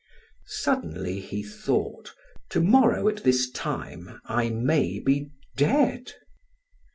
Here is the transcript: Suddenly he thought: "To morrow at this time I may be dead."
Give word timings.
Suddenly 0.47 1.19
he 1.19 1.43
thought: 1.43 2.15
"To 2.49 2.59
morrow 2.59 3.07
at 3.07 3.17
this 3.23 3.51
time 3.51 4.19
I 4.25 4.49
may 4.49 4.97
be 4.99 5.29
dead." 5.55 6.13